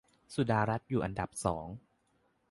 [0.33, 1.65] สุดารัตน์อยู่อันดับสอง